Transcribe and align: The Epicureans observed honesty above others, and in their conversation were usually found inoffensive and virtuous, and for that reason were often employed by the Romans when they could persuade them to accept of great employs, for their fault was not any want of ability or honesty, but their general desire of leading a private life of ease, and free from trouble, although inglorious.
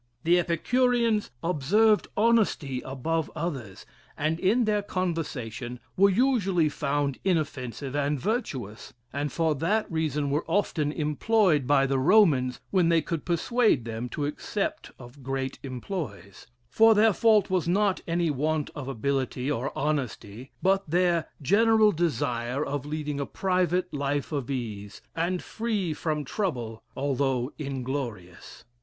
The 0.23 0.39
Epicureans 0.39 1.29
observed 1.43 2.07
honesty 2.17 2.81
above 2.81 3.29
others, 3.35 3.85
and 4.17 4.39
in 4.39 4.65
their 4.65 4.81
conversation 4.81 5.79
were 5.95 6.09
usually 6.09 6.69
found 6.69 7.19
inoffensive 7.23 7.95
and 7.95 8.19
virtuous, 8.19 8.93
and 9.13 9.31
for 9.31 9.53
that 9.53 9.85
reason 9.91 10.31
were 10.31 10.43
often 10.47 10.91
employed 10.91 11.67
by 11.67 11.85
the 11.85 11.99
Romans 11.99 12.59
when 12.71 12.89
they 12.89 13.03
could 13.03 13.25
persuade 13.25 13.85
them 13.85 14.09
to 14.09 14.25
accept 14.25 14.89
of 14.97 15.21
great 15.21 15.59
employs, 15.61 16.47
for 16.67 16.95
their 16.95 17.13
fault 17.13 17.51
was 17.51 17.67
not 17.67 18.01
any 18.07 18.31
want 18.31 18.71
of 18.73 18.87
ability 18.87 19.51
or 19.51 19.71
honesty, 19.77 20.49
but 20.63 20.89
their 20.89 21.27
general 21.43 21.91
desire 21.91 22.65
of 22.65 22.87
leading 22.87 23.19
a 23.19 23.27
private 23.27 23.93
life 23.93 24.31
of 24.31 24.49
ease, 24.49 25.03
and 25.15 25.43
free 25.43 25.93
from 25.93 26.25
trouble, 26.25 26.81
although 26.97 27.53
inglorious. 27.59 28.65